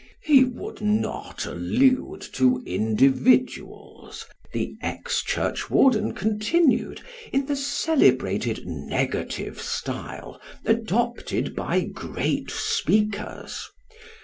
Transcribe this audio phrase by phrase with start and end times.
[0.23, 10.41] He would not allude to individuals (the ex churchwarden continued, iu the celebrated negative style
[10.65, 13.69] adopted by great speakers).